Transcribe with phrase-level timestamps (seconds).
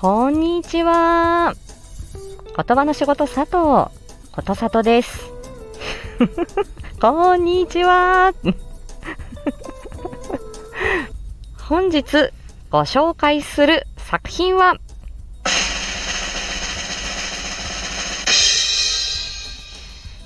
[0.00, 1.52] こんにちは。
[2.56, 3.52] 言葉の仕事佐藤、
[4.32, 5.30] ことさとです。
[6.98, 8.32] こんにちは。
[11.68, 12.30] 本日
[12.70, 14.76] ご紹介する作品は、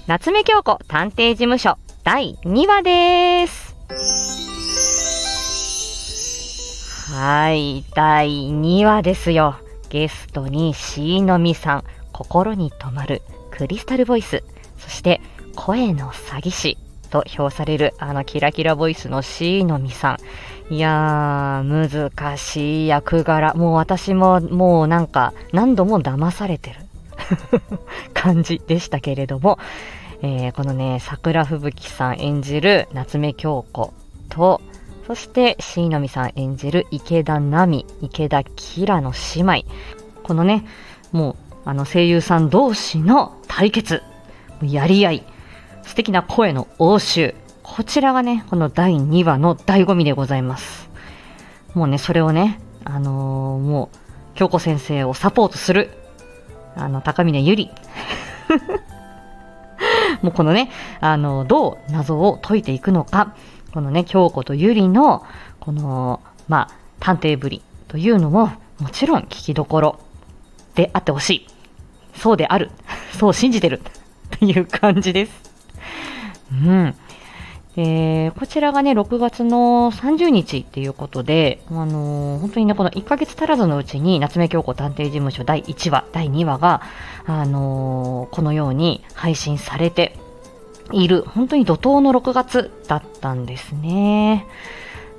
[0.07, 3.75] 夏目京子探偵事務所第2話です。
[7.13, 9.57] はい、第2話ですよ。
[9.95, 14.43] ゲストに椎の実さん、心に留まるクリスタルボイス、
[14.77, 15.21] そして
[15.55, 16.79] 声の詐欺師
[17.11, 20.19] と評されるあのキラキラボイスの椎の実さ
[20.69, 20.75] ん。
[20.75, 23.55] いやー、難しい役柄。
[23.55, 26.77] もう私ももうなんか何度も騙されてる
[28.15, 29.61] 感じでしたけれども、
[30.23, 33.95] えーこのね、桜吹雪さん演じる夏目京子
[34.29, 34.61] と、
[35.07, 39.65] そして、椎の実さん演じる池田奈美、池田キラの姉妹。
[40.23, 40.65] このね、
[41.13, 44.03] もう、あの声優さん同士の対決、
[44.63, 45.25] やり合い、
[45.83, 47.35] 素敵な声の応酬。
[47.63, 50.89] こちらがね、この第2話の醍醐味でございます。
[51.75, 53.97] もうね、それをね、あのーもう、
[54.35, 55.91] 京子先生をサポートする、
[56.77, 57.71] あの、高峰ゆり。
[60.23, 63.35] もうこのね、あの、どう謎を解いていくのか、
[63.75, 65.25] このね、京子とゆりの、
[65.59, 69.99] この、まあ、探偵ぶりというのも、もちろん聞きどころ
[70.77, 71.47] であってほしい。
[72.15, 72.71] そうである。
[73.19, 73.81] そう信じてる。
[74.37, 75.33] っていう感じです。
[76.53, 76.95] うん。
[77.77, 86.83] えーこちらがね、6月の30日っていうことで、あのー本当にね、この1ヶ月足らずのうちに、夏目京子探偵事務所第1話、第2話が、
[87.27, 90.17] あのーこのように配信されて
[90.93, 94.47] いる、本当に怒涛の6月だったんですね。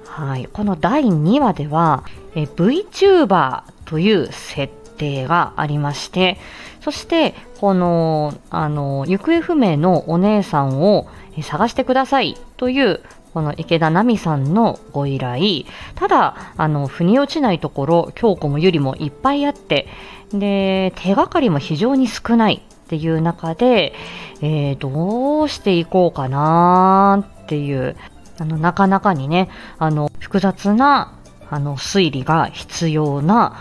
[0.05, 0.47] はい。
[0.51, 2.03] この第2話では、
[2.35, 6.37] え VTuber という設定がありまして、
[6.81, 11.07] そして、この、あの、行方不明のお姉さんを
[11.41, 13.01] 探してくださいという、
[13.33, 15.65] この池田奈美さんのご依頼。
[15.95, 19.87] ただ、あの、腑に落ちないところ、京子もゆりもいっぱいあって、
[20.31, 23.93] で、手がかりも非常に少ないっていう中で、
[24.41, 27.95] えーどうしていこうかなっていう、
[28.37, 31.13] あの、なかなかにね、あの、複雑な、
[31.49, 33.57] あの、推理が必要な、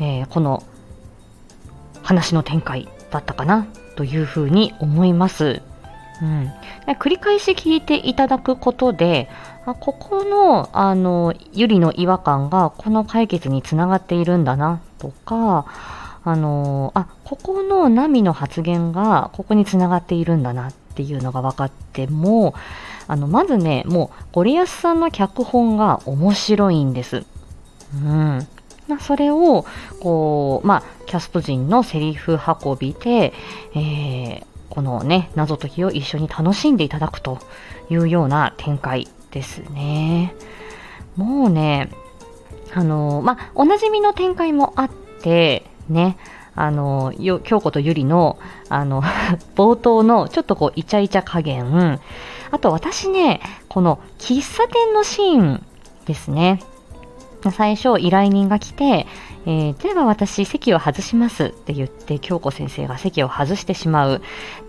[0.00, 0.62] えーこの
[2.02, 5.62] 話の展開だったかなというふうに思います。
[6.22, 6.52] うん、
[6.94, 9.28] 繰り返し聞いていただくことで、
[9.66, 15.66] あここの、あの、ゆりの違和感がこの解決につながっているんだなとか、
[16.24, 22.54] あの、あ、ここのナミの発言がここにつながっているんだなっていうのが分かっても、
[23.06, 27.24] あの、まずね、もう、ゴリアスさんの脚本が面白いんです。
[27.94, 28.46] うん。
[28.88, 29.66] まあ、それを、
[30.00, 33.32] こう、まあ、キャスト陣のセリフ運びで、
[33.74, 37.38] えーこのね、謎解きを一緒に楽しんでいただくと
[37.90, 40.34] いうような展開ですね。
[41.16, 41.90] もうね、
[42.72, 44.90] あの、まあ、おなじみの展開もあっ
[45.22, 46.16] て、ね、
[46.54, 49.02] あの、よ京子とゆりの、あの、
[49.56, 52.00] 冒頭のちょっとこう、イチャイチャ加減、
[52.50, 55.66] あと私ね、この喫茶店のシーン
[56.06, 56.60] ですね。
[57.52, 59.06] 最初、依頼人が来て、
[59.46, 64.22] えーでは私、席を外しますって言って、京子先生が席を外してしまう。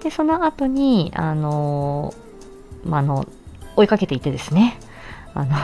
[0.03, 3.25] で、その後に、あのーまあ、あの、
[3.75, 4.77] 追いかけていてですね、
[5.35, 5.55] あの、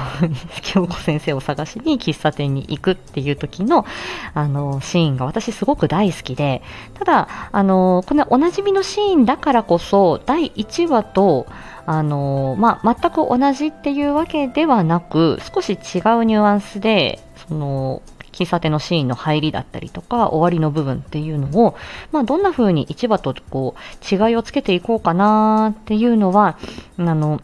[0.62, 3.86] 京子先生を探しに喫茶店に行くっていう時の、
[4.34, 6.62] あの、シーンが私すごく大好きで、
[6.94, 11.48] ただ、あの、このおなじみのシーンだからこそ、第1話と、
[11.86, 15.80] あの、まあ、全く同じっていうわけではなく、少し違う
[16.26, 18.02] ニュアンスで、その、
[18.34, 21.76] 喫茶店のシーンの入りだったりとか、終わりの部分っていうのを、
[22.12, 26.58] まあ、どんな風に1話とこう、違いをつけていこうかなっていうのは、
[26.98, 27.40] あの、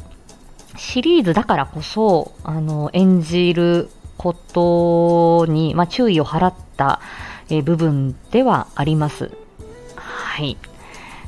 [0.78, 7.00] シリーズだからこそ、あの、演じることに、まあ、注意を払った、
[7.50, 9.32] え部分ではあります。
[9.96, 10.58] はい。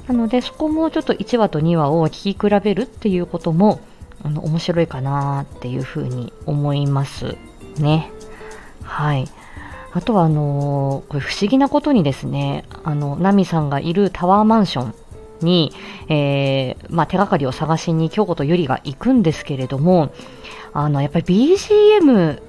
[0.08, 3.80] なので、そこもちょっと1話と2話を聞き比べるっていうことも、
[4.24, 7.38] あの、面白いかなっていうふうに思います
[7.78, 8.12] ね。
[8.84, 9.28] はい。
[9.94, 14.96] あとは、あのーこれ不思議なことにですね、あの、ナミさんがいるタワーマンション
[15.42, 15.72] に、
[16.10, 20.12] えーまあ、手がかりを探しに京子とゆりが行くんですけれども、
[20.74, 22.42] あの、やっぱり BGM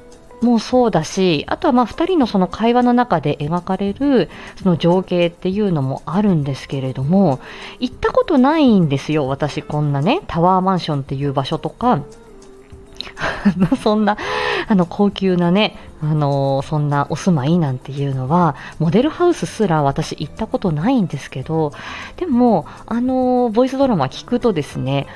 [0.43, 4.31] もそうだし、あとはまあ2人のその会話の中で描かれる
[4.63, 7.41] その情景っていうのもあるんですけれども、
[7.79, 12.03] 行ったことないんですよ、私こんなね、タワーマンションっていう場所とか、
[13.83, 14.17] そんな、
[14.71, 21.73] あの高級なね、あのそんなお住まいなんていうのはモデルハウスすら私行ったことないんですけど
[22.19, 25.09] でもあのボイスドラマ聞くとですね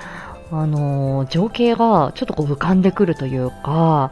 [0.51, 4.11] あの情景がちょっとこう浮かんでくるというか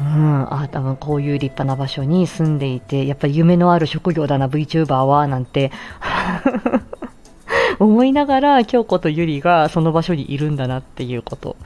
[0.00, 5.72] うん、あ多分こういう立派な場所に住んでいてやっぱり夢のある職業だな VTuber はなんて
[7.80, 11.56] 思いながら京子とゆりがその場所にいるんだなっていうこと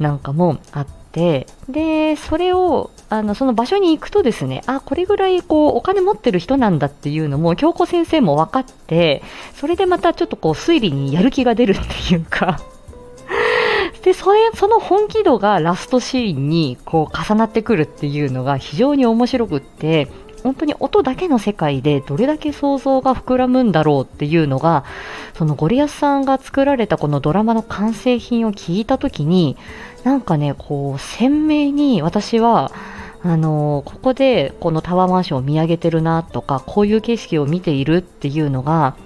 [0.00, 9.22] なんかもあっててでそれをあのその場所に行くとですねあこれぐらいこうお金持ってる人なんだっていうのも京子先生も分かって
[9.54, 12.60] それでまたちょっとこう推理にやる気が出るっていうか。
[14.02, 20.08] でそれその本気度がラストシーンにこう重なってくるっていうのが非常に面白くって
[20.42, 24.84] 本当に音だけの世界でどれだけ想像が膨らむんだろうっていうのが
[25.34, 29.56] そのゴリアスさんが作られたこのドラマの完成品を聞いた時に
[30.04, 32.72] なんかねこう鮮明に私は
[33.22, 38.96] あのここでこのタワーマンションを見上げてるなとかこういう景色を見ているっていうのが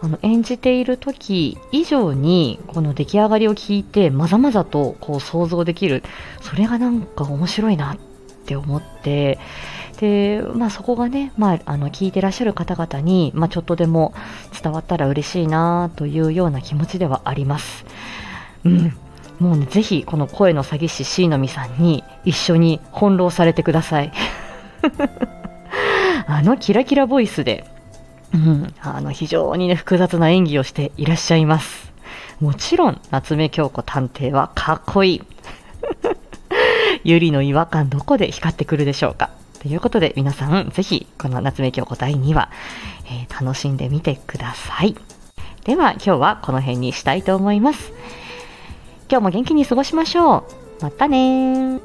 [0.00, 6.02] あの演じている時以上にこの出来上がりを聞いてまざまざとこう想像できる。
[6.42, 7.98] それがなんか面白いなっ
[8.46, 9.38] て思って
[9.98, 14.14] で、まあ、そこがね、まあ、あの聞いてらっしゃる方々に、まあ、ちょっとでも
[14.62, 17.84] 伝わったら嬉しいなというような気持ちではあります。
[18.64, 18.96] うん
[19.38, 24.12] もうね、ぜひこの声の詐欺師 C のみさんに一緒に翻弄されてください。
[26.26, 27.66] あのキラキラボイスで、
[28.32, 31.92] うん、あの非常にね、複雑な演技をしていらっしゃいます。
[32.40, 35.22] もちろん、夏目京子探偵はかっこいい。
[37.04, 42.50] ゆりの違和感どこで光ってくるでしょうかということで皆さんぜひこの夏目京子第2話、
[43.06, 44.96] えー、楽しんでみてください。
[45.64, 47.92] では今日はこの辺にしたいと思います。
[49.10, 50.82] 今日も元気に過ごしましょう。
[50.82, 51.80] またね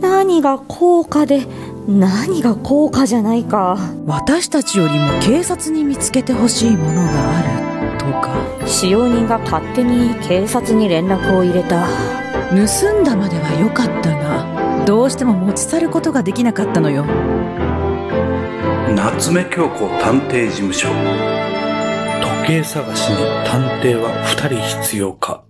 [0.00, 1.46] 何が高価で
[1.88, 12.17] 何が高価じゃないか私たちよりも警察に見つけてほしいものがあるとか使用人が勝手に警察に連絡を入れた
[12.50, 17.04] 盗んだまでは良かったがどうしても持ち去ることができなかったのよ。
[18.96, 20.88] 夏目京子探偵事務所。
[22.22, 23.16] 時計探しに
[23.46, 25.44] 探偵は2人必要か。